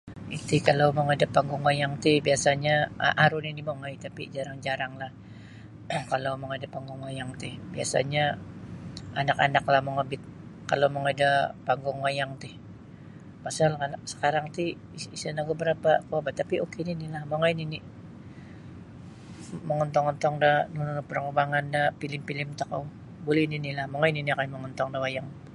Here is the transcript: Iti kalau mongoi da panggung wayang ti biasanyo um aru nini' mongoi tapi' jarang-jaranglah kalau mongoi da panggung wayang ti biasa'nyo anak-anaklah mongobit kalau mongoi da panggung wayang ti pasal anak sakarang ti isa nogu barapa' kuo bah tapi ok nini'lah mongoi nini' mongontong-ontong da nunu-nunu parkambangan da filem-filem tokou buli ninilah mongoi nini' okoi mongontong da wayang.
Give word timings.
Iti 0.37 0.57
kalau 0.67 0.87
mongoi 0.97 1.17
da 1.21 1.27
panggung 1.35 1.63
wayang 1.67 1.93
ti 2.03 2.11
biasanyo 2.27 2.73
um 3.05 3.13
aru 3.23 3.37
nini' 3.45 3.67
mongoi 3.67 3.95
tapi' 4.05 4.31
jarang-jaranglah 4.35 5.11
kalau 6.11 6.31
mongoi 6.41 6.61
da 6.63 6.67
panggung 6.75 7.01
wayang 7.07 7.31
ti 7.41 7.49
biasa'nyo 7.75 8.25
anak-anaklah 9.21 9.81
mongobit 9.87 10.21
kalau 10.69 10.87
mongoi 10.93 11.15
da 11.21 11.29
panggung 11.67 11.99
wayang 12.05 12.33
ti 12.41 12.51
pasal 13.43 13.71
anak 13.85 14.01
sakarang 14.11 14.47
ti 14.55 14.65
isa 15.15 15.27
nogu 15.35 15.53
barapa' 15.59 16.03
kuo 16.07 16.19
bah 16.25 16.35
tapi 16.39 16.55
ok 16.65 16.73
nini'lah 16.87 17.21
mongoi 17.31 17.53
nini' 17.59 17.81
mongontong-ontong 19.67 20.35
da 20.43 20.51
nunu-nunu 20.73 21.03
parkambangan 21.09 21.65
da 21.75 21.81
filem-filem 21.99 22.49
tokou 22.59 22.83
buli 23.25 23.43
ninilah 23.51 23.85
mongoi 23.91 24.11
nini' 24.15 24.33
okoi 24.35 24.49
mongontong 24.53 24.91
da 24.95 24.99
wayang. 25.05 25.29